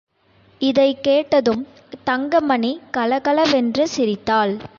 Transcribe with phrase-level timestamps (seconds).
[0.61, 1.67] இதைக் கேட்டதும்
[2.03, 4.61] தங்கமணி கலகலவென்று சிரித்தாள்.